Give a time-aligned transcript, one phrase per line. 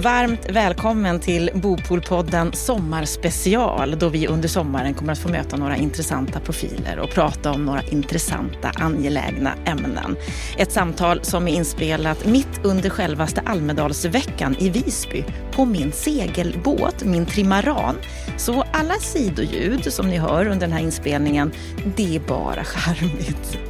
[0.00, 6.40] varmt välkommen till Bopolpodden Sommarspecial då vi under sommaren kommer att få möta några intressanta
[6.40, 10.16] profiler och prata om några intressanta angelägna ämnen.
[10.56, 17.26] Ett samtal som är inspelat mitt under självaste Almedalsveckan i Visby på min segelbåt, min
[17.26, 17.96] trimaran.
[18.36, 21.52] Så alla sidoljud som ni hör under den här inspelningen,
[21.96, 23.69] det är bara charmigt.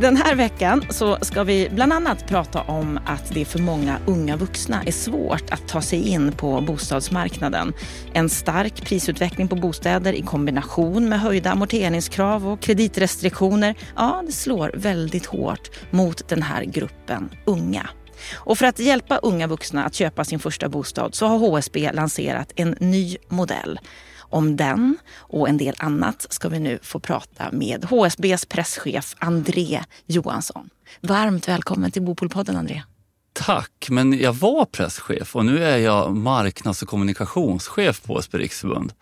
[0.00, 4.36] Den här veckan så ska vi bland annat prata om att det för många unga
[4.36, 7.72] vuxna är svårt att ta sig in på bostadsmarknaden.
[8.12, 14.70] En stark prisutveckling på bostäder i kombination med höjda amorteringskrav och kreditrestriktioner, ja, det slår
[14.74, 17.88] väldigt hårt mot den här gruppen unga.
[18.34, 22.52] Och för att hjälpa unga vuxna att köpa sin första bostad så har HSB lanserat
[22.56, 23.78] en ny modell.
[24.34, 29.80] Om den och en del annat ska vi nu få prata med HSBs presschef André
[30.06, 30.70] Johansson.
[31.00, 32.82] Varmt välkommen till Bopolpodden André.
[33.32, 38.92] Tack, men jag var presschef och nu är jag marknads och kommunikationschef på HSB Riksförbund.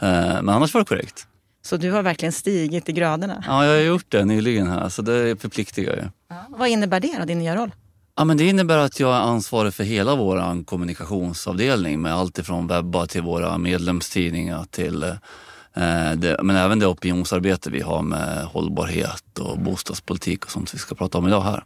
[0.00, 0.08] Eh,
[0.42, 1.26] men annars var det korrekt.
[1.62, 3.44] Så du har verkligen stigit i graderna?
[3.46, 6.04] Ja, jag har gjort det nyligen här, så det förpliktigar ju.
[6.28, 6.44] Ja.
[6.48, 7.70] Vad innebär det då, din nya roll?
[8.16, 12.66] Ja, men det innebär att jag är ansvarig för hela vår kommunikationsavdelning med allt ifrån
[12.66, 19.38] webbar till våra medlemstidningar till eh, det, men även det opinionsarbete vi har med hållbarhet
[19.38, 21.64] och bostadspolitik och sånt vi ska prata om idag här.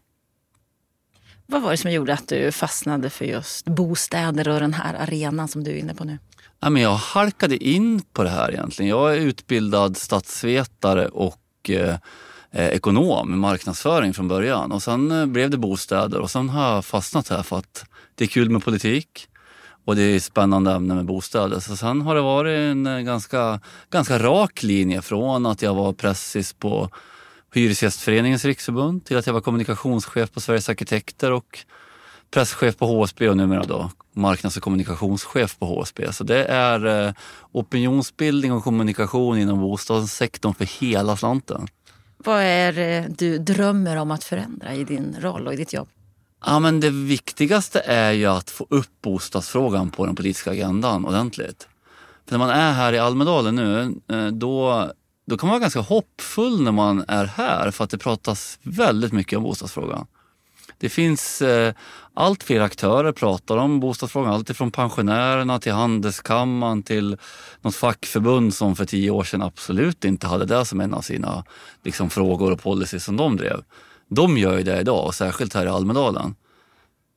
[1.47, 5.49] Vad var det som gjorde att du fastnade för just bostäder och den här arenan
[5.49, 6.19] som du är inne på nu?
[6.61, 8.91] Ja, men jag halkade in på det här egentligen.
[8.91, 11.97] Jag är utbildad statsvetare och eh,
[12.51, 14.73] eh, ekonom, marknadsföring från början.
[14.73, 18.25] Och sen eh, blev det bostäder och sen har jag fastnat här för att det
[18.25, 19.29] är kul med politik
[19.85, 21.61] och det är spännande ämne med bostäder.
[21.61, 25.93] Så sen har det varit en eh, ganska, ganska rak linje från att jag var
[25.93, 26.91] pressis på
[27.55, 31.59] Hyresgästföreningens riksförbund till att jag var kommunikationschef på Sveriges arkitekter och
[32.31, 36.13] presschef på HSB och numera då marknads och kommunikationschef på HSB.
[36.13, 37.13] Så det är eh,
[37.53, 41.67] opinionsbildning och kommunikation inom bostadssektorn för hela slanten.
[42.27, 45.89] Vad är det du drömmer om att förändra i din roll och i ditt jobb?
[46.47, 51.69] Ja, men det viktigaste är ju att få upp bostadsfrågan på den politiska agendan ordentligt.
[52.25, 54.87] För när man är här i Almedalen nu, eh, då,
[55.27, 59.13] då kan man vara ganska hoppfull när man är här för att det pratas väldigt
[59.13, 60.07] mycket om bostadsfrågan.
[60.79, 61.75] Det finns eh,
[62.15, 64.33] allt fler aktörer pratar om bostadsfrågan.
[64.33, 67.17] Allt ifrån pensionärerna till handelskammaren till
[67.61, 71.45] något fackförbund som för tio år sedan absolut inte hade det som en av sina
[71.85, 73.63] liksom, frågor och policy som de drev.
[74.09, 76.35] De gör ju det idag, och särskilt här i Almedalen.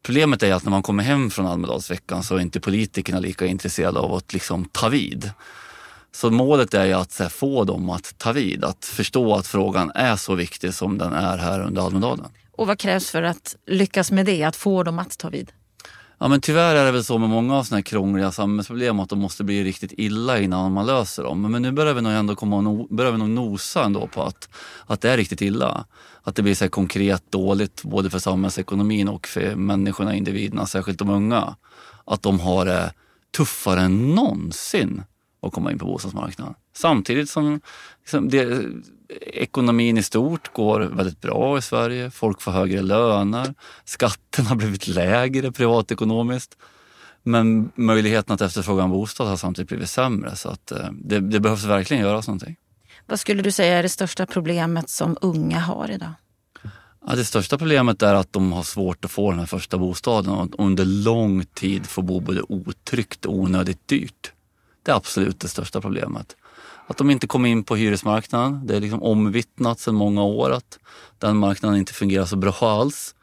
[0.03, 3.99] Problemet är att när man kommer hem från Almedalsveckan så är inte politikerna lika intresserade
[3.99, 5.31] av att liksom, ta vid.
[6.11, 9.91] Så målet är ju att här, få dem att ta vid, att förstå att frågan
[9.95, 12.27] är så viktig som den är här under Almedalen.
[12.59, 15.51] Och vad krävs för att lyckas med det, att få dem att ta vid?
[16.17, 19.09] Ja men tyvärr är det väl så med många av sådana här krångliga samhällsproblem att
[19.09, 21.51] de måste bli riktigt illa innan man löser dem.
[21.51, 24.23] Men nu börjar vi nog ändå komma och no, börjar vi nog nosa ändå på
[24.23, 24.49] att,
[24.85, 25.85] att det är riktigt illa.
[26.23, 31.09] Att det blir så konkret dåligt både för samhällsekonomin och för människorna, individerna, särskilt de
[31.09, 31.55] unga.
[32.05, 32.93] Att de har det
[33.37, 35.03] tuffare än någonsin
[35.41, 36.55] att komma in på bostadsmarknaden.
[36.73, 37.61] Samtidigt som
[38.01, 38.65] liksom, det,
[39.19, 42.11] ekonomin i stort går väldigt bra i Sverige.
[42.11, 43.53] Folk får högre löner.
[43.85, 46.57] Skatterna har blivit lägre privatekonomiskt.
[47.23, 50.35] Men möjligheten att efterfråga en bostad har samtidigt blivit sämre.
[50.35, 52.55] Så att, eh, det, det behövs verkligen göras någonting.
[53.05, 56.13] Vad skulle du säga är det största problemet som unga har idag?
[57.07, 60.33] Ja, det största problemet är att de har svårt att få den här första bostaden
[60.33, 64.31] och under lång tid får bo både otryggt och onödigt dyrt.
[64.83, 66.35] Det är absolut det största problemet.
[66.87, 68.67] Att de inte kommer in på hyresmarknaden.
[68.67, 70.79] Det är liksom omvittnat sedan många år att
[71.17, 73.15] den marknaden inte fungerar så bra alls.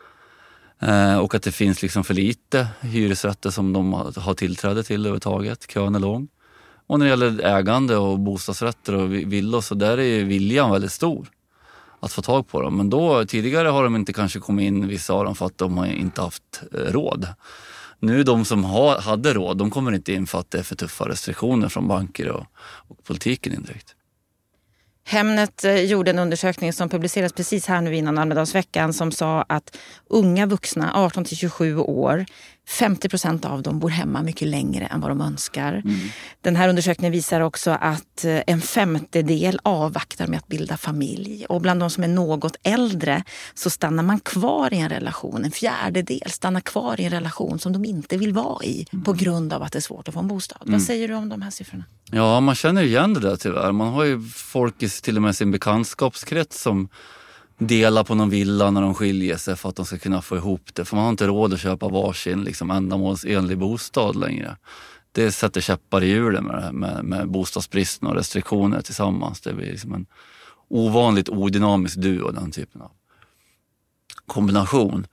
[0.78, 5.67] Eh, och att det finns liksom för lite hyresrätter som de har tillträde till överhuvudtaget.
[5.71, 6.28] Kön är lång.
[6.87, 11.28] Och när det gäller ägande och bostadsrätter och villor så där är viljan väldigt stor
[12.00, 12.77] att få tag på dem.
[12.77, 15.79] Men då tidigare har de inte kanske kommit in vissa av dem för att de
[15.79, 17.29] har inte haft eh, råd.
[18.00, 20.76] Nu de som ha, hade råd, de kommer inte in för att det är för
[20.76, 22.46] tuffa restriktioner från banker och,
[22.88, 23.94] och politiken indirekt.
[25.08, 29.76] Hemnet eh, gjorde en undersökning som publicerades precis här nu innan Almedalsveckan som sa att
[30.06, 32.26] unga vuxna, 18 till 27 år,
[32.69, 35.73] 50 procent av dem bor hemma mycket längre än vad de önskar.
[35.73, 35.99] Mm.
[36.41, 41.47] Den här undersökningen visar också att eh, en femtedel avvaktar med att bilda familj.
[41.49, 43.25] Och bland de som är något äldre
[43.55, 45.45] så stannar man kvar i en relation.
[45.45, 49.05] En fjärdedel stannar kvar i en relation som de inte vill vara i mm.
[49.05, 50.63] på grund av att det är svårt att få en bostad.
[50.63, 50.73] Mm.
[50.73, 51.85] Vad säger du om de här siffrorna?
[52.11, 53.73] Ja, man känner igen det där tyvärr.
[53.73, 56.89] Man har ju folk i till och med sin bekantskapskrets som
[57.58, 60.75] dela på någon villa när de skiljer sig för att de ska kunna få ihop
[60.75, 60.85] det.
[60.85, 64.56] För man har inte råd att köpa varsin liksom, ändamålsenlig bostad längre.
[65.12, 69.41] Det sätter käppar i hjulen med, med, med bostadsbristen och restriktioner tillsammans.
[69.41, 70.06] Det blir liksom en
[70.69, 72.91] ovanligt odynamisk duo, den typen av
[74.26, 75.06] kombination.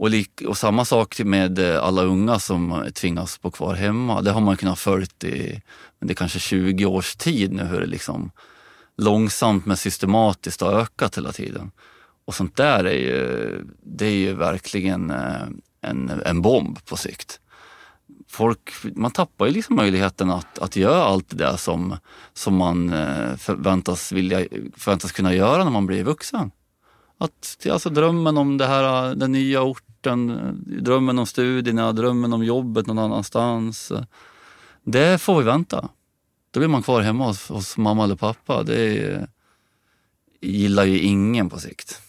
[0.00, 4.22] Och, lik, och samma sak med eh, alla unga som tvingas bo kvar hemma.
[4.22, 5.62] Det har man kunnat följt i
[6.00, 8.30] det kanske 20 års tid nu hur det liksom
[8.98, 11.70] långsamt men systematiskt har ökat hela tiden.
[12.24, 15.42] Och sånt där är ju, det är ju verkligen eh,
[15.80, 17.40] en, en bomb på sikt.
[18.28, 21.96] Folk, man tappar ju liksom möjligheten att, att göra allt det där som,
[22.32, 24.46] som man eh, förväntas, vilja,
[24.76, 26.50] förväntas kunna göra när man blir vuxen.
[27.18, 30.40] Att, alltså drömmen om det här, den nya orten,
[30.80, 33.92] drömmen om studierna, drömmen om jobbet någon annanstans.
[34.84, 35.88] Det får vi vänta.
[36.58, 38.62] Då blir man kvar hemma hos, hos mamma eller pappa.
[38.62, 39.28] Det är,
[40.40, 42.00] gillar ju ingen på sikt.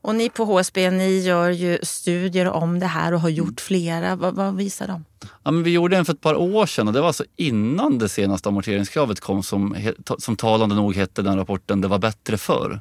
[0.00, 4.16] Och ni på HSB, ni gör ju studier om det här och har gjort flera.
[4.16, 5.04] Vad, vad visar de?
[5.42, 7.98] Ja, men vi gjorde en för ett par år sedan och det var alltså innan
[7.98, 9.76] det senaste amorteringskravet kom som,
[10.18, 12.80] som talande nog hette den rapporten Det var bättre förr.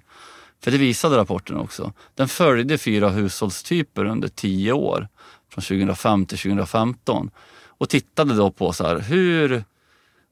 [0.63, 1.93] För det visade rapporten också.
[2.15, 5.07] Den följde fyra hushållstyper under tio år,
[5.49, 7.29] från 2005 till 2015
[7.67, 9.63] och tittade då på så här, hur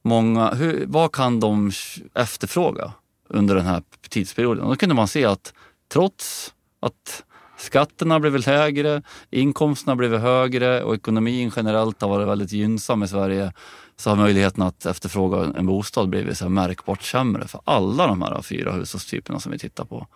[0.01, 1.71] många, hur, vad kan de
[2.13, 2.94] efterfråga
[3.30, 4.63] under den här tidsperioden?
[4.63, 5.53] Och då kunde man se att
[5.94, 7.24] trots att
[7.57, 13.53] skatterna blivit lägre, inkomsterna blivit högre och ekonomin generellt har varit väldigt gynnsam i Sverige
[13.98, 18.42] så har möjligheten att efterfråga en bostad blivit så märkbart sämre för alla de här
[18.42, 20.07] fyra hushållstyperna som vi tittar på.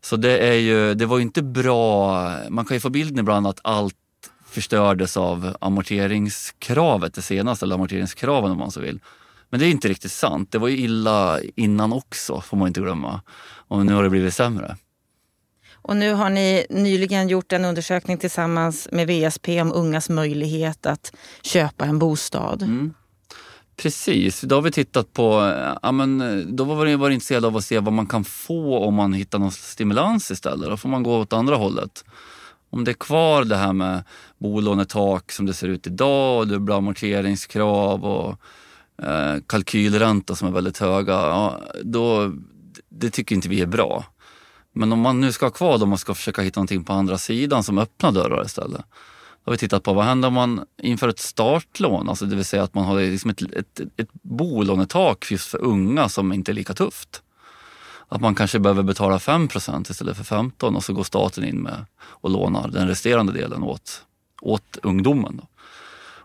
[0.00, 2.30] Så det, är ju, det var ju inte bra.
[2.48, 3.94] Man kan ju få bilden ibland att allt
[4.46, 9.00] förstördes av amorteringskravet, det senaste, eller amorteringskraven om man så vill.
[9.50, 10.52] Men det är inte riktigt sant.
[10.52, 13.20] Det var ju illa innan också, får man inte glömma.
[13.68, 14.76] Och nu har det blivit sämre.
[15.72, 21.12] Och nu har ni nyligen gjort en undersökning tillsammans med VSP om ungas möjlighet att
[21.42, 22.62] köpa en bostad.
[22.62, 22.94] Mm.
[23.76, 27.64] Precis, då har vi tittat på, ja, men, då var vi var intresserade av att
[27.64, 30.68] se vad man kan få om man hittar någon stimulans istället.
[30.68, 32.04] Då får man gå åt andra hållet.
[32.70, 34.04] Om det är kvar det här med
[34.38, 38.40] bolånetak som det ser ut idag och dubbla amorteringskrav och
[39.02, 42.32] eh, kalkylränta som är väldigt höga, ja, då,
[42.88, 44.04] det tycker inte vi är bra.
[44.72, 47.18] Men om man nu ska ha kvar dem och ska försöka hitta någonting på andra
[47.18, 48.84] sidan som öppnar dörrar istället.
[49.44, 52.44] Då har vi tittat på vad händer om man inför ett startlån, alltså det vill
[52.44, 56.54] säga att man har liksom ett, ett, ett bolånetak just för unga som inte är
[56.54, 57.22] lika tufft.
[58.08, 61.86] Att man kanske behöver betala 5% istället för 15 och så går staten in med
[61.98, 64.02] och lånar den resterande delen åt,
[64.42, 65.36] åt ungdomen.
[65.36, 65.48] Då.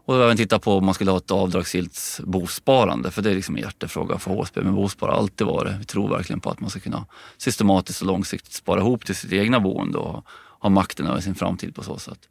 [0.06, 3.56] Och även titta på om man skulle ha ett avdragsgillt bosparande för det är liksom
[3.56, 5.74] en hjärtefråga för HSB Men bospar har alltid varit.
[5.80, 7.06] Vi tror verkligen på att man ska kunna
[7.38, 10.26] systematiskt och långsiktigt spara ihop till sitt egna boende och
[10.60, 12.30] ha makten över sin framtid på så sätt.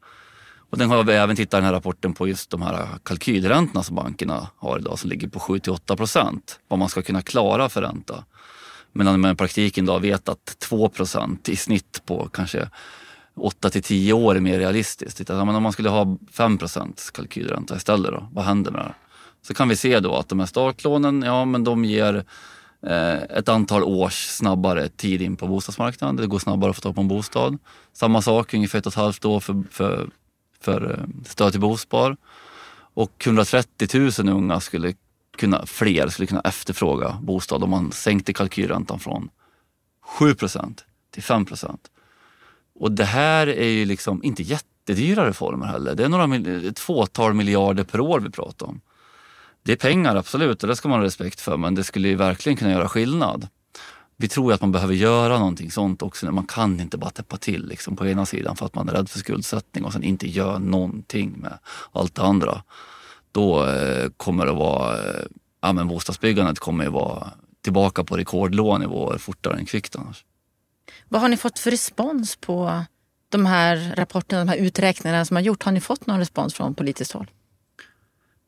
[0.70, 3.82] Och den har vi även tittat i den här rapporten på just de här kalkylräntorna
[3.82, 6.60] som bankerna har idag som ligger på 7 till 8 procent.
[6.68, 8.24] Vad man ska kunna klara för ränta.
[8.92, 12.68] Medan man i praktiken då vet att 2 procent i snitt på kanske
[13.36, 15.28] 8 till 10 år är mer realistiskt.
[15.28, 18.94] Men om man skulle ha 5 procents kalkylränta istället då, vad händer med det?
[19.42, 22.24] Så kan vi se då att de här startlånen, ja men de ger
[22.86, 26.16] eh, ett antal års snabbare tid in på bostadsmarknaden.
[26.16, 27.58] Det går snabbare att få tag på en bostad.
[27.92, 30.10] Samma sak, ungefär ett och ett halvt år för, för,
[30.60, 32.16] för eh, stöd till bospar.
[32.94, 34.94] Och 130 000 unga skulle
[35.40, 39.28] kunna, fler skulle kunna efterfråga bostad om man sänkte kalkylräntan från
[40.18, 41.90] 7 procent till 5 procent.
[42.74, 45.94] Och det här är ju liksom inte jättedyra reformer heller.
[45.94, 46.36] Det är några,
[46.68, 48.80] ett fåtal miljarder per år vi pratar om.
[49.62, 52.14] Det är pengar absolut och det ska man ha respekt för men det skulle ju
[52.14, 53.48] verkligen kunna göra skillnad.
[54.16, 56.32] Vi tror att man behöver göra någonting sånt också.
[56.32, 59.08] Man kan inte bara täppa till liksom, på ena sidan för att man är rädd
[59.08, 61.58] för skuldsättning och sen inte gör någonting med
[61.92, 62.62] allt det andra.
[63.32, 65.24] Då eh, kommer det vara, eh,
[65.62, 67.30] ja men bostadsbyggandet kommer ju vara
[67.62, 70.24] tillbaka på rekordlånivåer fortare än kvickt annars.
[71.08, 72.84] Vad har ni fått för respons på
[73.28, 75.62] de här rapporterna, de här uträkningarna som har gjort?
[75.62, 77.30] Har ni fått någon respons från politiskt håll?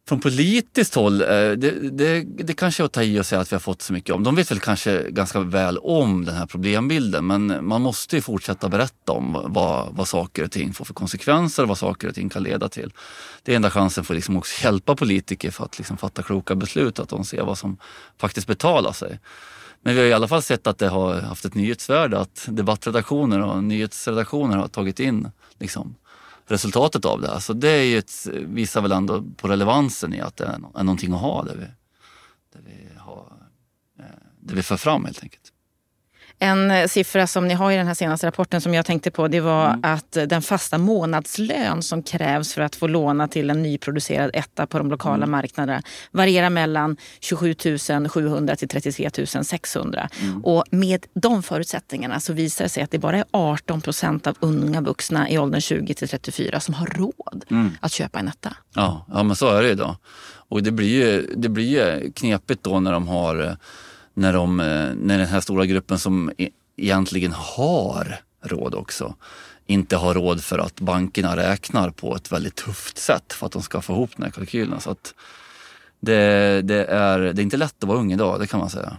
[0.08, 3.52] Från politiskt håll, eh, det, det, det kanske är att ta i och säga att
[3.52, 4.24] vi har fått så mycket om.
[4.24, 8.68] De vet väl kanske ganska väl om den här problembilden men man måste ju fortsätta
[8.68, 12.28] berätta om vad, vad saker och ting får för konsekvenser och vad saker och ting
[12.28, 12.92] kan leda till.
[13.42, 16.54] Det är enda chansen för att liksom också hjälpa politiker för att liksom fatta kloka
[16.54, 17.76] beslut, att de ser vad som
[18.18, 19.18] faktiskt betalar sig.
[19.82, 23.42] Men vi har i alla fall sett att det har haft ett nyhetsvärde att debattredaktioner
[23.42, 25.94] och nyhetsredaktioner har tagit in liksom,
[26.52, 27.38] resultatet av det här.
[27.38, 30.84] Så det är ju ett, visar väl ändå på relevansen i att det är, är
[30.84, 31.66] någonting att ha där vi,
[32.52, 33.32] där vi, har,
[33.98, 34.04] eh,
[34.40, 35.41] där vi för fram helt enkelt.
[36.42, 39.28] En eh, siffra som ni har i den här senaste rapporten som jag tänkte på
[39.28, 39.80] det var mm.
[39.82, 44.78] att den fasta månadslön som krävs för att få låna till en nyproducerad etta på
[44.78, 45.30] de lokala mm.
[45.30, 47.54] marknaderna varierar mellan 27
[48.08, 49.10] 700 till 33
[49.44, 50.08] 600.
[50.20, 50.44] Mm.
[50.44, 54.36] Och med de förutsättningarna så visar det sig att det bara är 18 procent av
[54.40, 57.70] unga vuxna i åldern 20 till 34 som har råd mm.
[57.80, 58.56] att köpa en etta.
[58.74, 59.96] Ja, ja, men så är det idag.
[60.48, 63.56] Och det blir ju, det blir ju knepigt då när de har
[64.14, 64.56] när, de,
[64.96, 69.14] när den här stora gruppen som e, egentligen har råd också
[69.66, 73.62] inte har råd för att bankerna räknar på ett väldigt tufft sätt för att de
[73.62, 74.80] ska få ihop den här kalkylen.
[74.80, 75.14] Så att
[76.00, 78.96] det, det, är, det är inte lätt att vara ung idag, det kan man säga.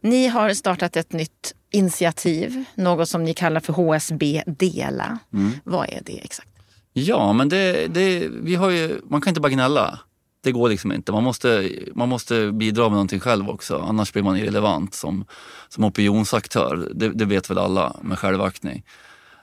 [0.00, 5.18] Ni har startat ett nytt initiativ, något som ni kallar för HSB Dela.
[5.32, 5.52] Mm.
[5.64, 6.48] Vad är det exakt?
[6.92, 9.98] Ja, men det, det, vi har ju, man kan inte bara gnälla.
[10.46, 11.12] Det går liksom inte.
[11.12, 13.78] Man måste, man måste bidra med någonting själv också.
[13.88, 15.24] Annars blir man irrelevant som,
[15.68, 16.88] som opinionsaktör.
[16.94, 18.84] Det, det vet väl alla med självaktning.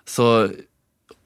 [0.06, 0.48] Så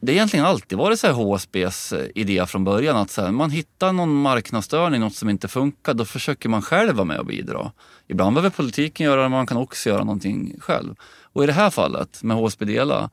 [0.02, 2.98] det har egentligen alltid varit så här HSBs eh, idé från början.
[2.98, 6.96] Att så här, man hittar någon marknadsstörning, något som inte funkar, då försöker man själv
[6.96, 7.72] vara med och bidra.
[8.08, 10.96] Ibland behöver politiken göra det, men man kan också göra någonting själv.
[11.34, 13.10] Och i det här fallet med HSB Dela,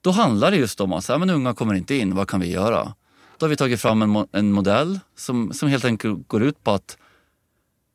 [0.00, 2.40] då handlar det just om att så här, men unga kommer inte in, vad kan
[2.40, 2.94] vi göra?
[3.38, 6.70] Då har vi tagit fram en, en modell som, som helt enkelt går ut på
[6.70, 6.96] att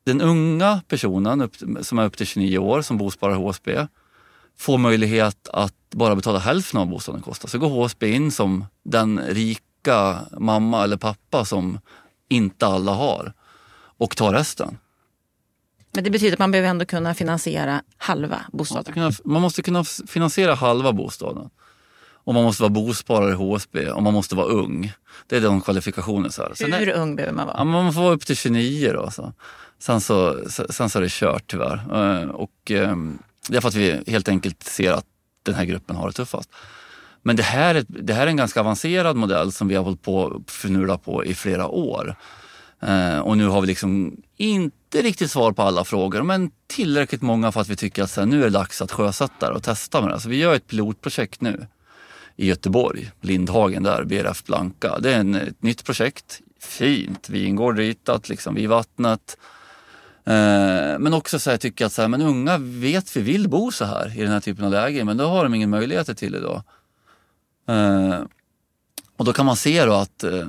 [0.04, 3.86] den unga personen upp, som är upp till 29 år som bosparar HSB
[4.58, 7.48] får möjlighet att bara betala hälften av bostaden kostar.
[7.48, 11.80] Så går HSB in som den rika mamma eller pappa som
[12.28, 13.32] inte alla har
[13.98, 14.78] och tar resten.
[15.92, 19.12] Men det betyder att man behöver ändå kunna finansiera halva bostaden?
[19.24, 21.50] Man måste kunna finansiera halva bostaden.
[22.24, 24.92] Och man måste vara bosparare i HSB och man måste vara ung.
[25.26, 26.28] Det är de kvalifikationer.
[26.28, 26.78] Så här.
[26.78, 27.56] Hur är, ung behöver man vara?
[27.58, 29.10] Ja, man får vara upp till 29 då.
[29.10, 29.32] Så.
[29.78, 31.80] Sen, så, sen så är det kört tyvärr.
[32.22, 35.06] Eh, och, ehm, det är för att vi helt enkelt ser att
[35.42, 36.50] den här gruppen har det tuffast.
[37.22, 40.02] Men det här, är, det här är en ganska avancerad modell som vi har hållit
[40.02, 42.16] på att förnula på i flera år.
[42.82, 47.52] Eh, och nu har vi liksom inte riktigt svar på alla frågor men tillräckligt många
[47.52, 50.00] för att vi tycker att så här, nu är det dags att sjösätta och testa
[50.00, 50.20] med det.
[50.20, 51.66] Så vi gör ett pilotprojekt nu
[52.36, 54.98] i Göteborg, Lindhagen där, BRF Blanka.
[54.98, 59.36] Det är en, ett nytt projekt, fint, vingård ritat liksom vid vattnet.
[60.24, 63.72] Eh, men också så här, tycker att så här, men unga vet vi vill bo
[63.72, 66.34] så här i den här typen av läge men då har de ingen möjligheter till
[66.34, 66.62] idag.
[67.68, 68.20] Eh,
[69.16, 70.46] och då kan man se då att eh,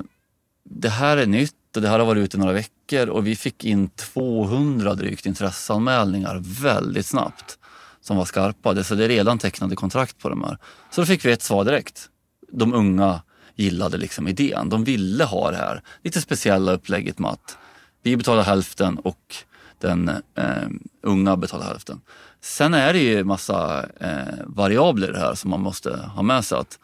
[0.64, 3.64] det här är nytt och det här har varit ute några veckor och vi fick
[3.64, 7.58] in 200 drygt intresseanmälningar väldigt snabbt
[8.06, 8.84] som var skarpa.
[8.84, 10.58] Så det är redan tecknade kontrakt på de här.
[10.90, 12.08] Så då fick vi ett svar direkt.
[12.52, 13.22] De unga
[13.54, 14.68] gillade liksom idén.
[14.68, 17.58] De ville ha det här lite speciella upplägget med att
[18.02, 19.36] vi betalar hälften och
[19.80, 20.68] den eh,
[21.02, 22.00] unga betalar hälften.
[22.40, 26.58] Sen är det ju massa eh, variabler här som man måste ha med sig.
[26.58, 26.78] Att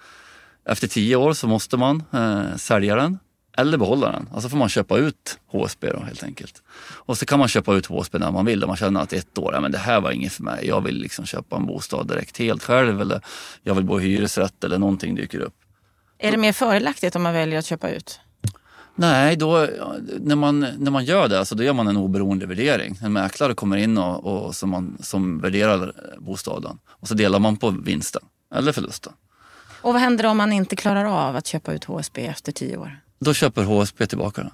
[0.64, 3.18] efter tio år så måste man eh, sälja den
[3.56, 4.28] eller behålla den.
[4.32, 6.62] Alltså får man köpa ut HSB då helt enkelt.
[6.82, 8.64] Och så kan man köpa ut HSB när man vill.
[8.64, 10.66] Om man känner att ett år, ja, men det här var inget för mig.
[10.66, 13.20] Jag vill liksom köpa en bostad direkt helt själv eller
[13.62, 15.54] jag vill bo i hyresrätt eller någonting dyker upp.
[16.18, 18.20] Är det mer fördelaktigt om man väljer att köpa ut?
[18.94, 19.68] Nej, då,
[20.20, 22.98] när, man, när man gör det, alltså, då gör man en oberoende värdering.
[23.02, 27.56] En mäklare kommer in och, och som, man, som värderar bostaden och så delar man
[27.56, 28.22] på vinsten
[28.54, 29.12] eller förlusten.
[29.82, 33.00] Och vad händer om man inte klarar av att köpa ut HSB efter tio år?
[33.24, 34.50] Då köper HSB tillbaka den.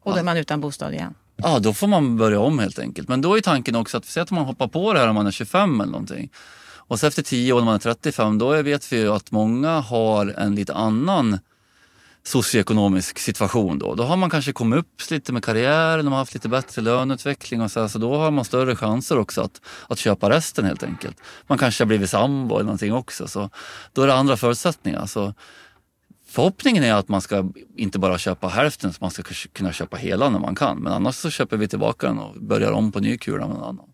[0.00, 1.14] Och då är man utan bostad igen?
[1.36, 3.08] Ja, då får man börja om helt enkelt.
[3.08, 5.26] Men då är tanken också att, säg att man hoppar på det här om man
[5.26, 6.30] är 25 eller någonting.
[6.76, 9.80] Och så efter 10 år när man är 35, då vet vi ju att många
[9.80, 11.38] har en lite annan
[12.22, 13.94] socioekonomisk situation då.
[13.94, 17.60] Då har man kanske kommit upp lite med karriären, de har haft lite bättre löneutveckling
[17.60, 20.82] och så, här, så då har man större chanser också att, att köpa resten helt
[20.82, 21.16] enkelt.
[21.46, 23.50] Man kanske har blivit sambo eller någonting också, så
[23.92, 25.06] då är det andra förutsättningar.
[25.06, 25.34] Så
[26.32, 29.22] Förhoppningen är att man ska inte bara köpa hälften, så man ska
[29.52, 30.78] kunna köpa hela när man kan.
[30.78, 33.68] Men annars så köper vi tillbaka den och börjar om på ny kula med någon
[33.68, 33.86] annan.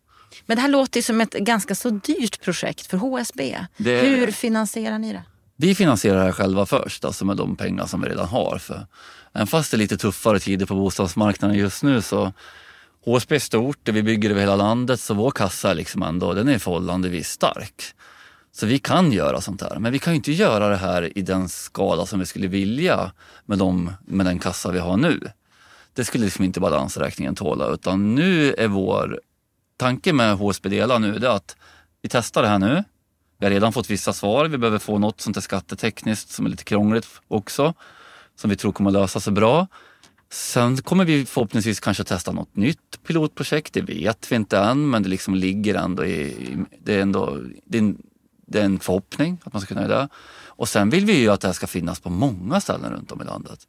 [0.47, 3.59] Men det här låter som ett ganska så dyrt projekt för HSB.
[3.77, 4.01] Det...
[4.01, 5.23] Hur finansierar ni det?
[5.57, 8.59] Vi finansierar det här själva först, alltså med de pengar som vi redan har.
[8.59, 8.87] För
[9.35, 12.33] även fast det är lite tuffare tider på bostadsmarknaden just nu så
[13.05, 16.49] HSB är stort och vi bygger över hela landet så vår kassa liksom ändå, den
[16.49, 17.95] är förhållandevis stark.
[18.53, 21.23] Så vi kan göra sånt här, men vi kan ju inte göra det här i
[21.23, 23.13] den skala som vi skulle vilja
[23.47, 25.21] med, de, med den kassa vi har nu.
[25.93, 29.21] Det skulle liksom inte balansräkningen tåla, utan nu är vår
[29.77, 31.57] tanke med HSB Dela nu det är att
[32.03, 32.85] vi testar det här nu.
[33.39, 34.47] Vi har redan fått vissa svar.
[34.47, 37.75] Vi behöver få något sånt där skattetekniskt som är lite krångligt också,
[38.37, 39.67] som vi tror kommer lösa sig bra.
[40.31, 43.75] Sen kommer vi förhoppningsvis kanske testa något nytt pilotprojekt.
[43.75, 46.35] Det vet vi inte än, men det liksom ligger ändå i...
[46.85, 48.03] Det är, ändå, det är, en,
[48.49, 50.09] det är en förhoppning att man ska kunna göra det.
[50.47, 53.23] Och sen vill vi ju att det här ska finnas på många ställen runt om
[53.23, 53.67] i landet.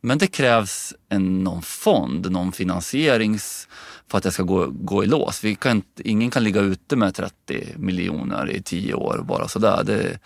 [0.00, 3.68] Men det krävs en, någon fond, någon finansierings
[4.08, 5.44] för att det ska gå, gå i lås.
[5.44, 9.82] Vi kan, ingen kan ligga ute med 30 miljoner i tio år bara sådär.
[9.84, 10.18] Det,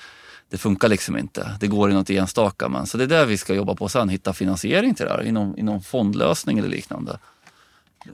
[0.50, 1.56] det funkar liksom inte.
[1.60, 2.68] Det går i något enstaka.
[2.68, 5.22] Men, så det är det vi ska jobba på sen, hitta finansiering till det här
[5.22, 5.28] i
[5.60, 7.18] inom fondlösning eller liknande.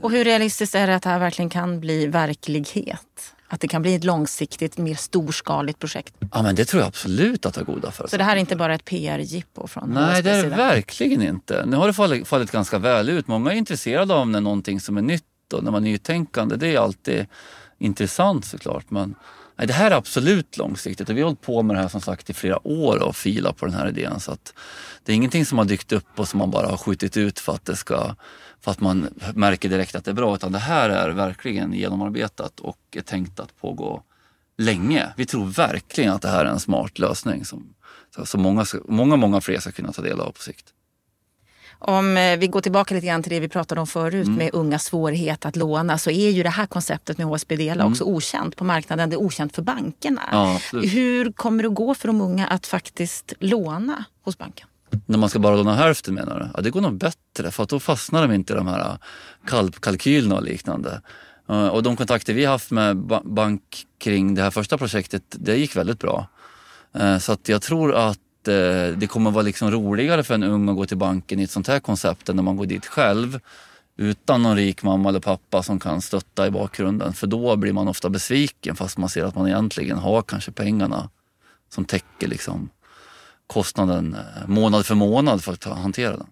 [0.01, 3.35] Och hur realistiskt är det att det här verkligen kan bli verklighet?
[3.53, 6.15] Att det kan bli ett långsiktigt, mer storskaligt projekt?
[6.33, 8.07] Ja, men det tror jag absolut att det har goda för.
[8.07, 11.67] Så det här är inte bara ett PR-jippo från Nej, det är det verkligen inte.
[11.67, 13.29] Nu har det fallit, fallit ganska väl ut.
[13.29, 16.57] Många är intresserade av när någonting som är nytt och när man är nytänkande.
[16.57, 17.27] Det är alltid
[17.79, 18.91] intressant såklart.
[18.91, 19.15] Men
[19.57, 22.01] nej, det här är absolut långsiktigt och vi har hållit på med det här som
[22.01, 24.21] sagt i flera år och filat på den här idén.
[24.21, 24.55] Så att
[25.05, 27.53] det är ingenting som har dykt upp och som man bara har skjutit ut för
[27.53, 28.15] att det ska
[28.61, 30.35] för att man märker direkt att det är bra.
[30.35, 34.03] Utan det här är verkligen genomarbetat och är tänkt att pågå
[34.59, 35.13] länge.
[35.17, 37.75] Vi tror verkligen att det här är en smart lösning som,
[38.25, 40.73] som många, många, många fler ska kunna ta del av på sikt.
[41.83, 44.39] Om eh, vi går tillbaka lite grann till det vi pratade om förut mm.
[44.39, 47.93] med unga svårighet att låna så är ju det här konceptet med HSB Dela mm.
[47.93, 49.11] också okänt på marknaden.
[49.11, 50.23] Det är okänt för bankerna.
[50.33, 54.69] Ja, Hur kommer det att gå för de unga att faktiskt låna hos banken?
[55.07, 56.49] När man ska bara låna hälften menar du?
[56.55, 58.99] Ja, det går nog bättre för att då fastnar de inte i de här
[59.51, 61.03] äh, kalkylerna och liknande.
[61.49, 63.63] Äh, och de kontakter vi haft med bank
[63.99, 66.27] kring det här första projektet, det gick väldigt bra.
[66.95, 70.77] Äh, så att jag tror att det kommer vara liksom roligare för en ung att
[70.77, 73.41] gå till banken i ett sånt här koncept än när man går dit själv
[73.97, 77.13] utan någon rik mamma eller pappa som kan stötta i bakgrunden.
[77.13, 81.11] För då blir man ofta besviken fast man ser att man egentligen har kanske pengarna
[81.69, 82.71] som täcker liksom
[83.51, 86.27] kostnaden eh, månad för månad för att hantera den.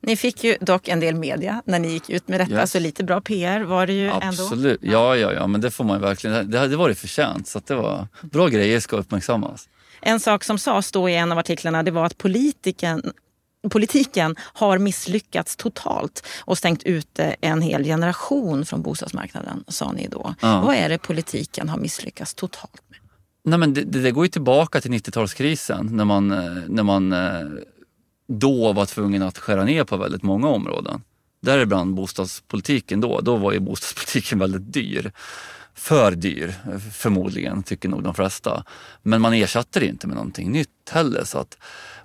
[0.00, 2.70] Ni fick ju dock en del media när ni gick ut med detta, yes.
[2.70, 4.30] så lite bra PR var det ju Absolut.
[4.30, 4.42] ändå.
[4.44, 6.50] Absolut, ja, ja, ja, men det får man verkligen.
[6.50, 9.68] Det hade varit förtjänt, så det var bra grejer ska uppmärksammas.
[10.00, 13.12] En sak som sades då i en av artiklarna det var att politiken
[13.70, 20.34] politiken har misslyckats totalt och stängt ute en hel generation från bostadsmarknaden, sa ni då.
[20.40, 20.60] Ja.
[20.60, 22.98] Vad är det politiken har misslyckats totalt med?
[23.44, 27.40] Nej, men det, det går ju tillbaka till 90-talskrisen när man, eh, när man eh,
[28.28, 31.02] då var tvungen att skära ner på väldigt många områden.
[31.40, 33.20] Däribland bostadspolitiken då.
[33.20, 35.12] Då var ju bostadspolitiken väldigt dyr.
[35.76, 36.54] För dyr
[36.92, 38.64] förmodligen, tycker nog de flesta.
[39.02, 41.24] Men man ersatte det inte med någonting nytt heller.
[41.24, 41.58] Så att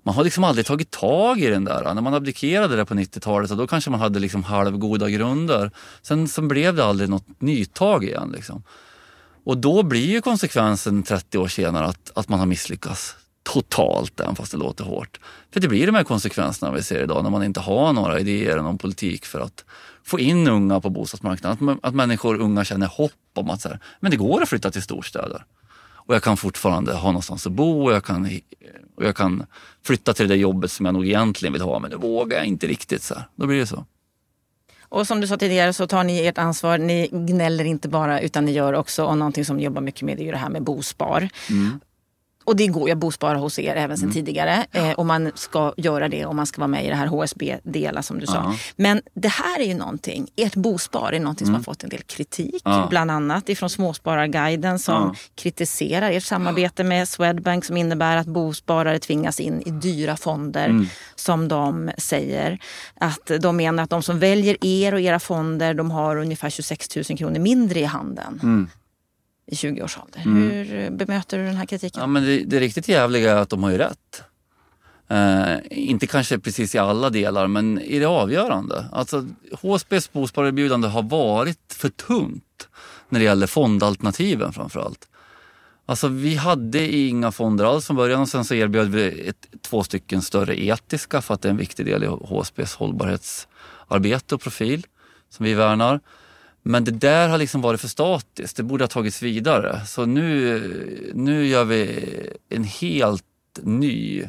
[0.04, 1.94] man har liksom aldrig tagit tag i den där.
[1.94, 5.72] När man abdikerade det på 90-talet, då kanske man hade liksom halvgoda grunder.
[6.02, 8.32] Sen, sen blev det aldrig något nytag igen.
[8.36, 8.64] Liksom.
[9.50, 14.36] Och då blir ju konsekvensen 30 år senare att, att man har misslyckats totalt, även
[14.36, 15.20] fast det låter hårt.
[15.52, 18.58] För det blir de här konsekvenserna vi ser idag när man inte har några idéer
[18.58, 19.66] och någon politik för att
[20.04, 21.70] få in unga på bostadsmarknaden.
[21.70, 24.72] Att, att människor, unga känner hopp om att så här, men det går att flytta
[24.72, 25.46] till storstäder.
[25.80, 28.30] Och jag kan fortfarande ha någonstans att bo och jag kan,
[28.98, 29.46] och jag kan
[29.84, 32.68] flytta till det jobbet som jag nog egentligen vill ha men det vågar jag inte
[32.68, 33.04] riktigt.
[33.04, 33.24] Så här.
[33.36, 33.86] Då blir det så.
[34.90, 36.78] Och som du sa tidigare så tar ni ert ansvar.
[36.78, 40.20] Ni gnäller inte bara utan ni gör också, och någonting som ni jobbar mycket med
[40.20, 41.30] är ju det här med bospar.
[41.50, 41.80] Mm.
[42.44, 44.14] Och det går ju att bospara hos er även sedan mm.
[44.14, 44.66] tidigare.
[44.72, 48.02] Eh, och man ska göra det om man ska vara med i det här HSB-dela
[48.04, 48.34] som du sa.
[48.34, 48.74] Uh-huh.
[48.76, 51.56] Men det här är ju någonting, ert bospar är någonting mm.
[51.56, 52.64] som har fått en del kritik.
[52.64, 52.90] Uh-huh.
[52.90, 55.30] Bland annat ifrån Småspararguiden som uh-huh.
[55.36, 60.88] kritiserar ert samarbete med Swedbank som innebär att bosparare tvingas in i dyra fonder mm.
[61.16, 62.60] som de säger.
[63.00, 66.96] Att de menar att de som väljer er och era fonder de har ungefär 26
[66.96, 68.70] 000 kronor mindre i handen
[69.52, 70.22] i 20-årsåldern.
[70.22, 70.52] Mm.
[70.52, 72.02] Hur bemöter du den här kritiken?
[72.02, 74.24] Ja, men det, det riktigt jävliga är att de har ju rätt.
[75.08, 78.86] Eh, inte kanske precis i alla delar, men i det avgörande.
[78.92, 79.28] Alltså,
[79.62, 82.68] HSBs bosparerbjudande har varit för tungt
[83.10, 85.08] när det gäller fondalternativen framför allt.
[85.86, 89.84] Alltså vi hade inga fonder alls från början och sen så erbjöd vi ett, två
[89.84, 94.86] stycken större etiska för att det är en viktig del i HSBs hållbarhetsarbete och profil
[95.30, 96.00] som vi värnar.
[96.70, 98.58] Men det där har liksom varit för statiskt.
[98.58, 99.86] Det borde ha tagits vidare.
[99.86, 102.06] Så nu, nu gör vi
[102.50, 103.24] en helt
[103.62, 104.24] ny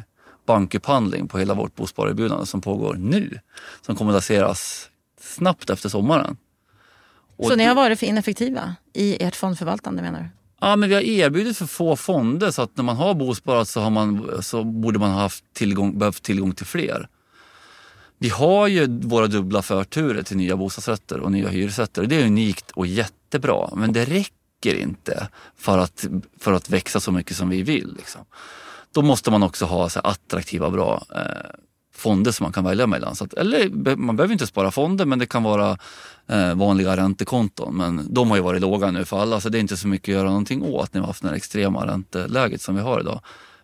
[0.45, 3.39] bankupphandling på hela vårt bosparerbjudande som pågår nu.
[3.81, 6.37] Som kommer att lanseras snabbt efter sommaren.
[7.37, 10.25] Och så ni har varit för ineffektiva i ert fondförvaltande menar du?
[10.61, 13.81] Ja, men vi har erbjudit för få fonder så att när man har bosparat så,
[13.81, 17.07] har man, så borde man ha haft tillgång, behövt tillgång till fler.
[18.21, 22.05] Vi har ju våra dubbla förturer till nya bostadsrätter och nya hyresrätter.
[22.05, 26.05] Det är unikt och jättebra, men det räcker inte för att,
[26.39, 27.93] för att växa så mycket som vi vill.
[27.97, 28.21] Liksom.
[28.91, 31.21] Då måste man också ha så attraktiva, bra eh,
[31.95, 33.15] fonder som man kan välja mellan.
[33.15, 35.77] Så att, eller man behöver inte spara fonder men det kan vara
[36.27, 37.77] eh, vanliga räntekonton.
[37.77, 40.09] Men de har ju varit låga nu för alla så det är inte så mycket
[40.09, 42.99] att göra någonting åt när vi har haft det här extrema ränteläget som vi har
[42.99, 43.21] idag.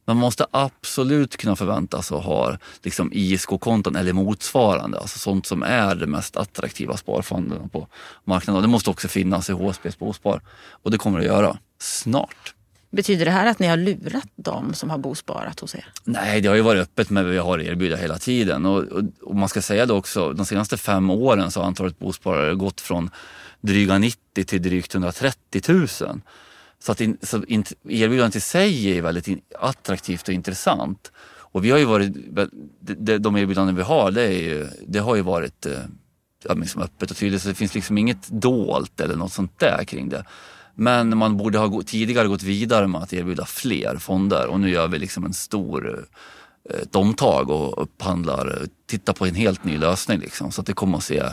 [0.08, 5.96] Man måste absolut kunna förväntas att ha liksom ISK-konton eller motsvarande, alltså sånt som är
[5.96, 7.88] det mest attraktiva sparfonderna på
[8.24, 8.62] marknaden.
[8.62, 12.54] Det måste också finnas i HSBs Bospar och det kommer det att göra snart.
[12.89, 15.86] Betyder det här att ni har lurat dem som har bosparat hos er?
[16.04, 18.65] Nej, det har ju varit öppet med vad vi har erbjuda hela tiden.
[18.65, 22.00] Och, och, och, man ska säga det också, de senaste fem åren så har antalet
[22.00, 23.10] bosparare gått från
[23.62, 25.88] dryga 90 till drygt 130 000.
[26.84, 31.12] Så, att in, så in, erbjudandet i sig är väldigt in, attraktivt och intressant.
[31.58, 32.13] Och vi har ju varit,
[32.80, 35.80] de, de erbjudanden vi har, det, är ju, det har ju varit eh,
[36.44, 37.42] ja, liksom öppet och tydligt.
[37.42, 40.26] Så det finns liksom inget dolt eller något sånt där kring det.
[40.76, 44.88] Men man borde ha tidigare gått vidare med att erbjuda fler fonder och nu gör
[44.88, 46.04] vi liksom en stor eh,
[46.70, 50.20] ett omtag och upphandlar, eh, tittar på en helt ny lösning.
[50.20, 51.24] Liksom, så att det kommer att se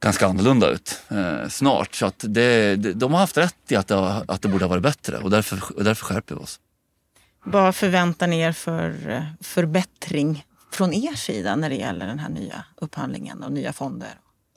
[0.00, 1.94] ganska annorlunda ut eh, snart.
[1.94, 4.82] Så att det, de har haft rätt i att det, att det borde ha varit
[4.82, 6.60] bättre och därför, och därför skärper vi oss.
[7.44, 12.28] Vad förväntar ni er för eh, förbättring från er sida när det gäller den här
[12.28, 14.08] nya upphandlingen och nya fonder?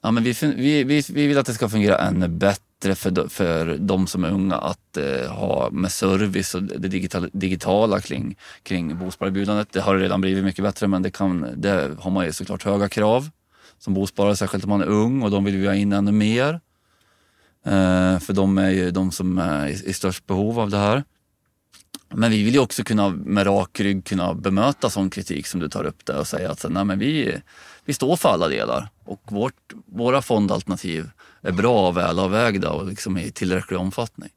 [0.02, 3.78] Ja, men vi, vi, vi, vi vill att det ska fungera ännu bättre för, för
[3.78, 8.98] de som är unga att eh, ha med service och det digitala, digitala kring, kring
[8.98, 9.72] bosparerbjudandet.
[9.72, 12.90] Det har redan blivit mycket bättre men det, kan, det har man ju såklart höga
[12.90, 13.30] krav
[13.80, 16.54] som bosparare, särskilt om man är ung och de vill vi ha in ännu mer.
[17.66, 21.04] Eh, för de är ju de som är i, i störst behov av det här.
[22.14, 25.70] Men vi vill ju också kunna med rak rygg kunna bemöta sån kritik som du
[25.70, 27.42] tar upp där och säga att nej, men vi,
[27.86, 31.10] vi står för alla delar och vårt, våra fondalternativ
[31.42, 34.30] är bra och välavvägda och liksom i tillräcklig omfattning.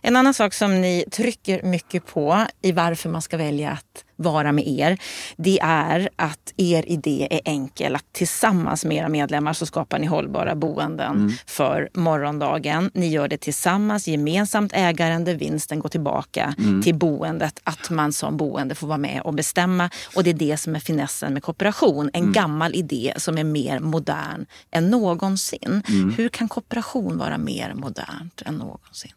[0.00, 4.52] En annan sak som ni trycker mycket på i varför man ska välja att vara
[4.52, 4.98] med er,
[5.36, 7.96] det är att er idé är enkel.
[7.96, 11.32] Att tillsammans med era medlemmar så skapar ni hållbara boenden mm.
[11.46, 12.90] för morgondagen.
[12.94, 16.82] Ni gör det tillsammans, gemensamt ägande, vinsten går tillbaka mm.
[16.82, 17.60] till boendet.
[17.64, 19.90] Att man som boende får vara med och bestämma.
[20.16, 22.10] Och det är det som är finessen med kooperation.
[22.12, 22.32] En mm.
[22.32, 25.82] gammal idé som är mer modern än någonsin.
[25.88, 26.14] Mm.
[26.16, 29.12] Hur kan kooperation vara mer modernt än någonsin?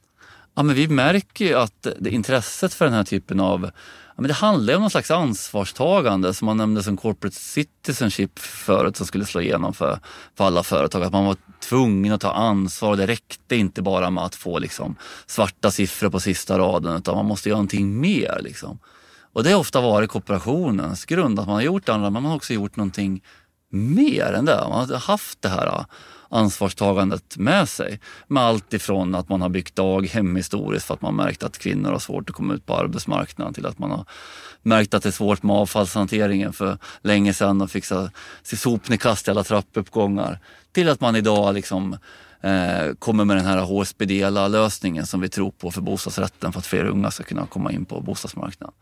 [0.56, 3.72] Ja, men vi märker ju att det intresset för den här typen av
[4.16, 8.98] Ja, men det handlar om någon slags ansvarstagande som man nämnde som corporate citizenship förut
[8.98, 10.00] som skulle slå igenom för,
[10.38, 11.04] för alla företag.
[11.04, 11.36] Att man var
[11.70, 16.10] tvungen att ta ansvar och det räckte inte bara med att få liksom, svarta siffror
[16.10, 18.40] på sista raden utan man måste göra någonting mer.
[18.44, 18.80] Liksom.
[19.34, 22.30] Och det har ofta varit kooperationens grund, att man har gjort det andra men man
[22.30, 23.22] har också gjort någonting
[23.74, 24.66] mer än det.
[24.70, 25.86] Man har haft det här äh,
[26.30, 28.00] ansvarstagandet med sig.
[28.28, 31.92] Med allt ifrån att man har byggt daghem historiskt för att man märkt att kvinnor
[31.92, 34.06] har svårt att komma ut på arbetsmarknaden till att man har
[34.62, 38.12] märkt att det är svårt med avfallshanteringen för länge sedan och fixa
[38.44, 40.40] sopnedkast i alla trappuppgångar.
[40.72, 41.98] Till att man idag liksom
[42.42, 46.86] eh, kommer med den här HSB-dela-lösningen som vi tror på för bostadsrätten för att fler
[46.86, 48.74] unga ska kunna komma in på bostadsmarknaden.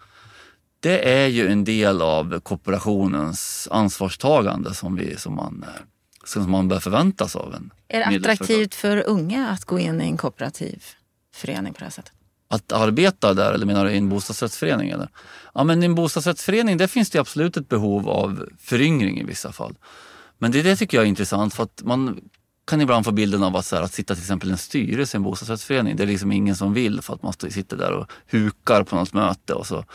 [0.81, 5.81] Det är ju en del av kooperationens ansvarstagande som, vi, som man eh,
[6.23, 10.05] som man bör förväntas av en Är det attraktivt för unga att gå in i
[10.05, 10.83] en kooperativ
[11.33, 12.13] förening på det här sättet?
[12.47, 14.89] Att arbeta där eller menar du i en bostadsrättsförening?
[14.89, 15.09] Eller?
[15.53, 19.51] Ja, men i en bostadsrättsförening där finns det absolut ett behov av föryngring i vissa
[19.51, 19.75] fall.
[20.37, 22.21] Men det, det tycker jag är intressant för att man
[22.65, 25.15] kan ibland få bilden av att, så här, att sitta till exempel i en styrelse
[25.15, 25.95] i en bostadsrättsförening.
[25.95, 29.13] Det är liksom ingen som vill för att man sitter där och hukar på något
[29.13, 29.85] möte och så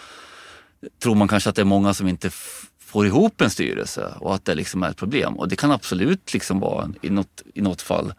[1.03, 2.31] tror man kanske att det är många som inte
[2.79, 5.37] får ihop en styrelse och att det liksom är ett problem.
[5.37, 8.15] Och det kan absolut liksom vara i något, i något fall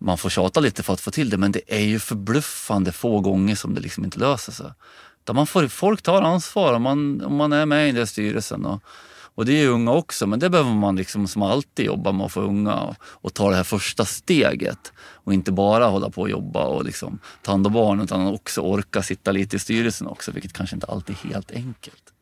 [0.00, 3.20] man får tjata lite för att få till det men det är ju förbluffande få
[3.20, 4.72] gånger som det liksom inte löser sig.
[5.24, 8.64] Där man får, folk tar ansvar om man, om man är med i den styrelsen.
[8.64, 8.82] Och,
[9.34, 12.32] och det är unga också, men det behöver man liksom som alltid jobba med att
[12.32, 14.92] få unga och, och ta det här första steget.
[14.98, 18.60] Och inte bara hålla på och jobba och liksom ta hand om barn utan också
[18.60, 22.12] orka sitta lite i styrelsen också, vilket kanske inte alltid är helt enkelt.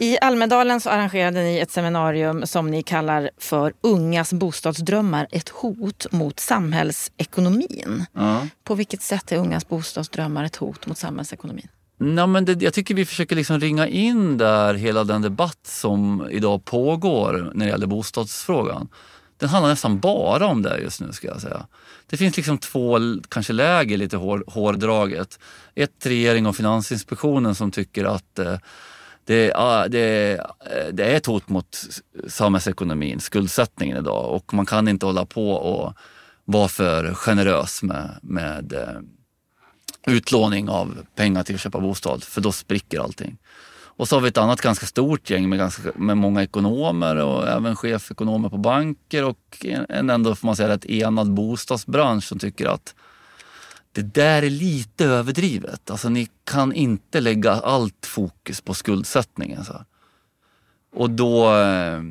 [0.00, 6.06] I Almedalen så arrangerade ni ett seminarium som ni kallar för Ungas bostadsdrömmar, ett hot
[6.12, 8.06] mot samhällsekonomin.
[8.12, 8.46] Ja.
[8.64, 11.68] På vilket sätt är ungas bostadsdrömmar ett hot mot samhällsekonomin?
[11.98, 16.28] Nej, men det, jag tycker vi försöker liksom ringa in där hela den debatt som
[16.30, 18.88] idag pågår när det gäller bostadsfrågan.
[19.36, 21.66] Den handlar nästan bara om det just nu ska jag säga.
[22.06, 25.38] Det finns liksom två kanske läger lite hår, hårdraget.
[25.74, 28.56] Ett regering och Finansinspektionen som tycker att eh,
[29.24, 31.78] det, ah, det, eh, det är ett hot mot
[32.28, 35.94] samhällsekonomin, skuldsättningen idag och man kan inte hålla på och
[36.44, 39.00] vara för generös med, med eh,
[40.06, 43.38] utlåning av pengar till att köpa bostad för då spricker allting.
[43.98, 47.48] Och så har vi ett annat ganska stort gäng med, ganska, med många ekonomer och
[47.48, 52.66] även chefekonomer på banker och en ändå får man säga rätt enad bostadsbransch som tycker
[52.66, 52.94] att
[53.92, 55.90] det där är lite överdrivet.
[55.90, 59.64] Alltså ni kan inte lägga allt fokus på skuldsättningen.
[59.64, 59.84] Så.
[60.94, 62.02] Och då, eh,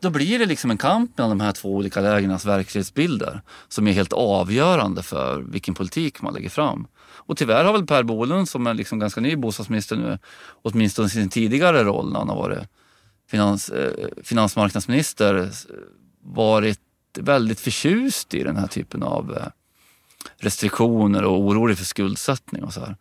[0.00, 3.92] då blir det liksom en kamp mellan de här två olika lägernas verklighetsbilder som är
[3.92, 6.86] helt avgörande för vilken politik man lägger fram.
[7.26, 10.18] Och tyvärr har väl Per Bolund som är liksom ganska ny bostadsminister nu,
[10.62, 12.68] åtminstone i sin tidigare roll när han har varit
[13.30, 15.50] finans, eh, finansmarknadsminister,
[16.20, 16.80] varit
[17.18, 19.46] väldigt förtjust i den här typen av eh,
[20.38, 22.96] restriktioner och orolig för skuldsättning och så här.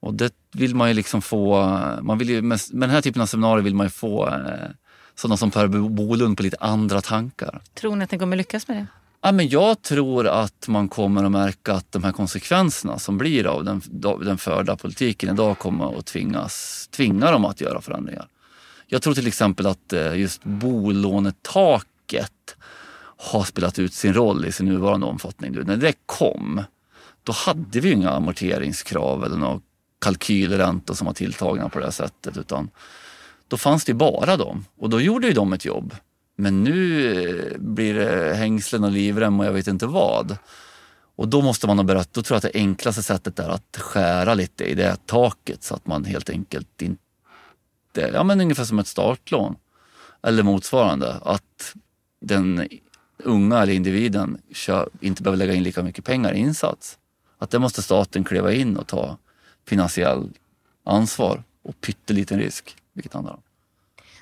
[0.00, 1.70] Och det vill man ju liksom få,
[2.02, 4.70] man vill ju, med, med den här typen av seminarier vill man ju få eh,
[5.14, 7.60] sådana som Per Bolund på lite andra tankar.
[7.74, 8.86] Tror ni att ni kommer lyckas med det?
[9.22, 13.46] Ja, men jag tror att man kommer att märka att de här konsekvenserna som blir
[13.46, 13.82] av den,
[14.24, 18.28] den förda politiken idag kommer att tvingas, tvinga dem att göra förändringar.
[18.86, 22.56] Jag tror till exempel att eh, just bolånetaket
[23.16, 25.52] har spelat ut sin roll i sin nuvarande omfattning.
[25.52, 26.62] När det kom,
[27.22, 29.60] då hade vi ju inga amorteringskrav eller några
[30.00, 32.36] kalkylräntor som var tilltagna på det här sättet.
[32.36, 32.70] Utan
[33.48, 35.94] då fanns det bara dem och då gjorde ju de ett jobb.
[36.40, 40.36] Men nu eh, blir det hängslen och livrem och jag vet inte vad.
[41.16, 43.76] Och då måste man ha börjat, då tror jag att det enklaste sättet är att
[43.76, 47.00] skära lite i det taket så att man helt enkelt inte,
[48.12, 49.56] ja men ungefär som ett startlån
[50.22, 51.74] eller motsvarande, att
[52.20, 52.68] den
[53.24, 54.38] unga eller individen
[55.00, 56.98] inte behöver lägga in lika mycket pengar i insats.
[57.38, 59.18] Att det måste staten kliva in och ta
[59.66, 60.30] finansiell
[60.84, 63.42] ansvar och pytteliten risk, vilket handlar om.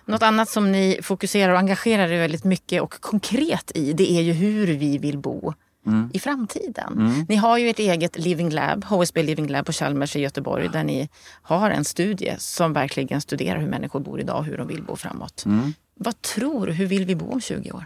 [0.09, 4.23] Något annat som ni fokuserar och engagerar er väldigt mycket och konkret i det är
[4.23, 5.55] ju hur vi vill bo
[5.87, 6.11] mm.
[6.13, 6.93] i framtiden.
[6.93, 7.27] Mm.
[7.29, 10.85] Ni har ju ett eget Living Lab, HSB Living Lab på Chalmers i Göteborg där
[10.85, 11.09] ni
[11.43, 14.97] har en studie som verkligen studerar hur människor bor idag och hur de vill bo
[14.97, 15.45] framåt.
[15.47, 15.73] Mm.
[15.95, 17.85] Vad tror du, hur vill vi bo om 20 år?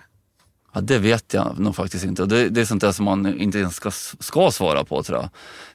[0.74, 2.26] Ja, det vet jag nog faktiskt inte.
[2.26, 5.28] Det, det är sånt där som man inte ens ska, ska svara på tror jag.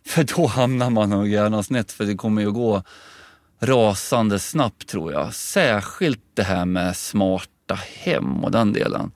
[0.05, 2.83] För då hamnar man nog gärna snett för det kommer ju att gå
[3.59, 5.33] rasande snabbt tror jag.
[5.33, 9.11] Särskilt det här med smarta hem och den delen.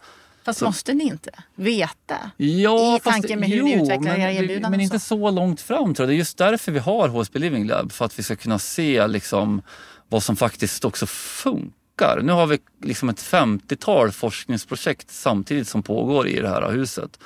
[0.45, 2.31] Fast så, måste ni inte veta?
[2.37, 4.71] Ja, I tanken med hur jo, ni utvecklar era erbjudanden?
[4.71, 6.09] Men inte så långt fram tror jag.
[6.09, 7.91] Det är just därför vi har HSB Living Lab.
[7.91, 9.61] För att vi ska kunna se liksom
[10.09, 12.19] vad som faktiskt också funkar.
[12.23, 17.19] Nu har vi liksom ett 50-tal forskningsprojekt samtidigt som pågår i det här huset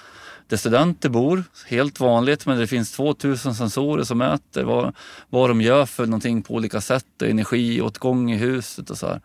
[0.47, 4.95] där studenter bor, helt vanligt, men det finns 2000 sensorer som mäter vad,
[5.29, 9.21] vad de gör för någonting på olika sätt, energiåtgång i huset och så här.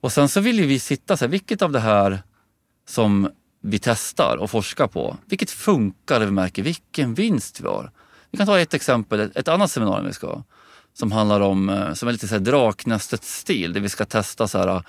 [0.00, 2.22] Och sen så vill ju vi sitta så här, vilket av det här
[2.88, 3.30] som
[3.62, 7.90] vi testar och forskar på, vilket funkar och vi märker vilken vinst vi har.
[8.30, 10.44] Vi kan ta ett exempel, ett, ett annat seminarium vi ska ha
[10.98, 14.58] som handlar om, eh, som är lite så här draknästet-stil, där vi ska testa så
[14.58, 14.82] här,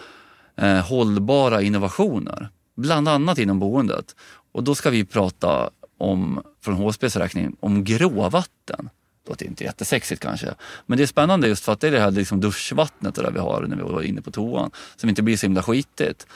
[0.55, 2.49] eh, hållbara innovationer.
[2.79, 4.15] Bland annat inom boendet.
[4.51, 8.89] Och då ska vi prata om, från HSBs räkning, om gråvatten.
[9.23, 10.53] Det låter inte jättesexigt kanske.
[10.85, 13.39] Men det är spännande just för att det är det här liksom duschvattnet där vi
[13.39, 14.71] har när vi var inne på toan.
[14.95, 16.27] Som inte blir så himla skitigt.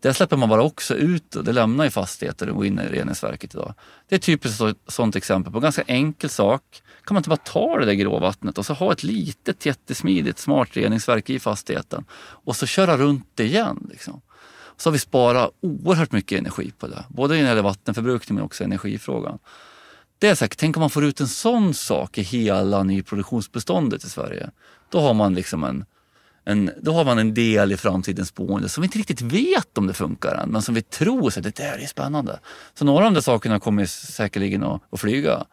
[0.00, 2.82] Det släpper man bara också ut och det lämnar ju fastigheter och går in i
[2.82, 3.74] reningsverket idag.
[4.08, 6.62] Det är ett typiskt sånt exempel på en ganska enkel sak.
[7.04, 10.68] Kan man inte bara ta det där gråvattnet och så ha ett litet jättesmidigt smart
[10.72, 13.86] reningsverk i fastigheten och så köra runt det igen.
[13.90, 14.20] Liksom
[14.76, 17.04] så har vi sparat oerhört mycket energi på det.
[17.08, 19.38] Både när det gäller vattenförbrukning men också energifrågan.
[20.18, 24.08] Det är säkert, tänk om man får ut en sån sak i hela nyproduktionsbeståndet i
[24.08, 24.50] Sverige.
[24.88, 25.84] Då har man liksom en,
[26.44, 29.86] en, då har man en del i framtidens boende som vi inte riktigt vet om
[29.86, 32.40] det funkar än, men som vi tror att det där är spännande.
[32.74, 35.44] Så några av de sakerna kommer säkerligen att, att flyga.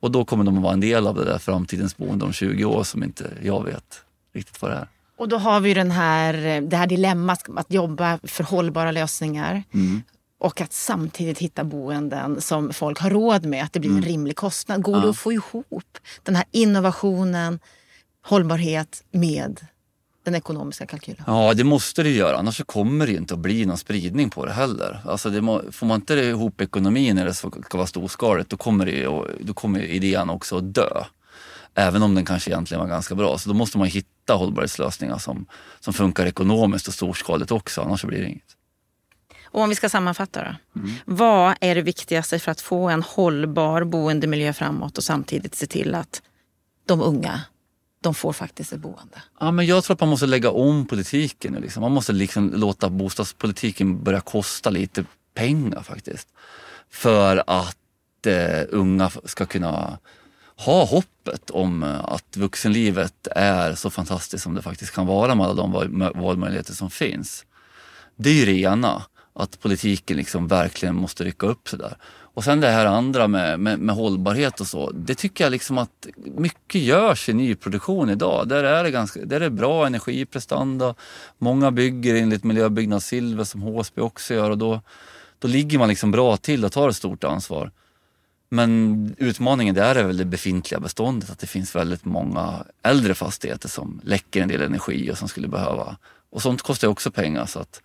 [0.00, 2.64] Och då kommer de att vara en del av det där framtidens boende om 20
[2.64, 4.02] år som inte jag vet
[4.34, 4.88] riktigt vad det är.
[5.20, 9.62] Och då har vi den här, det här dilemmat att jobba för hållbara lösningar.
[9.74, 10.02] Mm.
[10.38, 14.02] Och att samtidigt hitta boenden som folk har råd med, att det blir mm.
[14.02, 14.82] en rimlig kostnad.
[14.82, 15.00] Går ja.
[15.00, 17.58] det att få ihop den här innovationen,
[18.26, 19.60] hållbarhet med
[20.24, 21.24] den ekonomiska kalkylen?
[21.26, 22.36] Ja, det måste det göra.
[22.36, 25.00] Annars kommer det inte att bli någon spridning på det heller.
[25.04, 28.86] Alltså det må, får man inte ihop ekonomin när det ska vara storskaligt, då kommer,
[28.86, 29.04] det,
[29.40, 31.04] då kommer idén också att dö.
[31.74, 33.38] Även om den kanske egentligen var ganska bra.
[33.38, 35.46] Så då måste man hitta hållbarhetslösningar som,
[35.80, 38.56] som funkar ekonomiskt och storskaligt också, annars blir det inget.
[39.52, 40.80] Och om vi ska sammanfatta då.
[40.80, 40.92] Mm.
[41.04, 45.94] Vad är det viktigaste för att få en hållbar boendemiljö framåt och samtidigt se till
[45.94, 46.22] att
[46.86, 47.40] de unga
[48.02, 49.22] de får faktiskt ett boende?
[49.40, 51.54] Ja, men jag tror att man måste lägga om politiken.
[51.60, 51.80] Liksom.
[51.80, 55.04] Man måste liksom låta bostadspolitiken börja kosta lite
[55.34, 56.28] pengar faktiskt.
[56.90, 57.76] För att
[58.26, 59.98] eh, unga ska kunna
[60.64, 65.46] ha hoppet om eh, att vuxenlivet är så fantastiskt som det faktiskt kan vara med
[65.46, 67.44] alla de valmöjligheter som finns.
[68.16, 69.02] Det är ju det ena,
[69.34, 71.96] att politiken liksom verkligen måste rycka upp sig där.
[72.34, 74.90] Och sen det här andra med, med, med, hållbarhet och så.
[74.90, 78.48] Det tycker jag liksom att mycket görs i nyproduktion idag.
[78.48, 80.94] Där är det, ganska, där är det bra energiprestanda.
[81.38, 84.80] Många bygger enligt miljöbyggnad Silver som HSB också gör och då,
[85.38, 87.70] då ligger man liksom bra till och tar ett stort ansvar.
[88.52, 93.68] Men utmaningen där är väl det befintliga beståndet, att det finns väldigt många äldre fastigheter
[93.68, 95.96] som läcker en del energi och som skulle behöva.
[96.30, 97.82] Och sånt kostar också pengar så att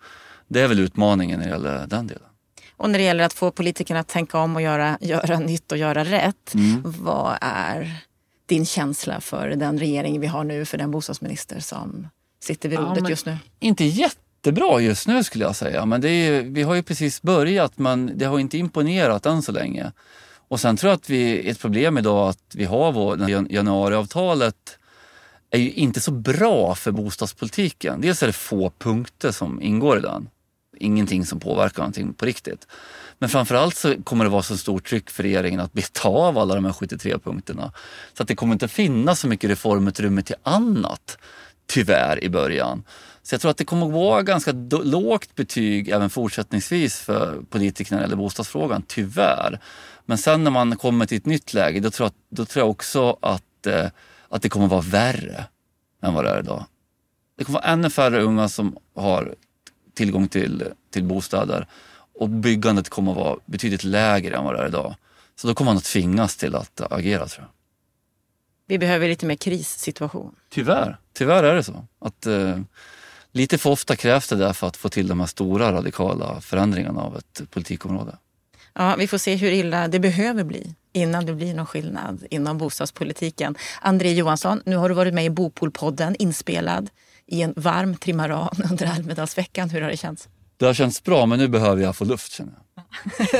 [0.48, 2.28] det är väl utmaningen när det gäller den delen.
[2.76, 5.78] Och när det gäller att få politikerna att tänka om och göra, göra nytt och
[5.78, 6.54] göra rätt.
[6.54, 6.82] Mm.
[6.84, 8.00] Vad är
[8.46, 12.08] din känsla för den regering vi har nu, för den bostadsminister som
[12.40, 13.36] sitter vid rodret ja, just nu?
[13.60, 15.86] Inte jättebra just nu skulle jag säga.
[15.86, 19.52] Men det är, vi har ju precis börjat men det har inte imponerat än så
[19.52, 19.92] länge.
[20.48, 24.78] Och sen tror jag att vi, ett problem idag att vi har vår, januariavtalet
[25.50, 28.00] är ju inte så bra för bostadspolitiken.
[28.00, 30.28] Dels är det få punkter som ingår i den.
[30.78, 32.66] Ingenting som påverkar någonting på riktigt.
[33.18, 36.54] Men framförallt så kommer det vara så stort tryck för regeringen att beta av alla
[36.54, 37.72] de här 73 punkterna.
[38.14, 41.18] Så att det kommer inte finnas så mycket reformutrymme till annat,
[41.66, 42.84] tyvärr, i början.
[43.26, 48.04] Så jag tror att det kommer att vara ganska lågt betyg även fortsättningsvis för politikerna
[48.04, 49.60] eller bostadsfrågan, tyvärr.
[50.04, 52.70] Men sen när man kommer till ett nytt läge, då tror jag, då tror jag
[52.70, 53.86] också att, eh,
[54.28, 55.44] att det kommer att vara värre
[56.02, 56.64] än vad det är idag.
[57.38, 59.34] Det kommer att vara ännu färre unga som har
[59.94, 61.66] tillgång till, till bostäder
[62.18, 64.94] och byggandet kommer att vara betydligt lägre än vad det är idag.
[65.36, 67.50] Så då kommer man att tvingas till att agera tror jag.
[68.66, 70.34] Vi behöver lite mer krissituation.
[70.50, 71.86] Tyvärr, tyvärr är det så.
[71.98, 72.60] Att, eh,
[73.36, 77.16] lite för ofta krävs det därför att få till de här stora radikala förändringarna av
[77.16, 78.16] ett politikområde.
[78.74, 82.58] Ja, vi får se hur illa det behöver bli innan det blir någon skillnad inom
[82.58, 83.56] bostadspolitiken.
[83.80, 86.90] André Johansson, nu har du varit med i Bopolpodden inspelad
[87.26, 89.70] i en varm trimaran under Almedalsveckan.
[89.70, 90.28] Hur har det känts?
[90.58, 92.62] Det har känts bra, men nu behöver jag få luft känner jag.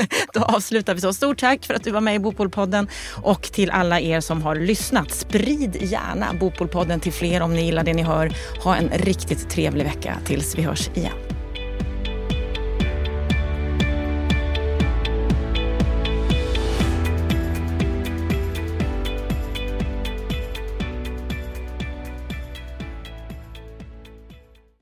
[0.33, 1.13] Då avslutar vi så.
[1.13, 2.87] Stort tack för att du var med i Bopolpodden
[3.23, 5.11] och till alla er som har lyssnat.
[5.11, 8.33] Sprid gärna Bopolpodden till fler om ni gillar det ni hör.
[8.63, 11.36] Ha en riktigt trevlig vecka tills vi hörs igen.